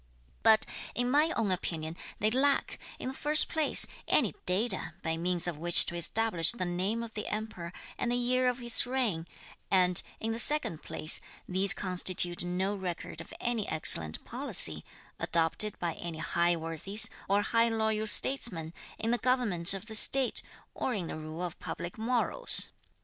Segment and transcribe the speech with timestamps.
[0.41, 5.45] But in my own opinion, they lack, in the first place, any data by means
[5.45, 9.27] of which to establish the name of the Emperor and the year of his reign;
[9.69, 14.83] and, in the second place, these constitute no record of any excellent policy,
[15.19, 20.41] adopted by any high worthies or high loyal statesmen, in the government of the state,
[20.73, 22.71] or in the rule of public morals.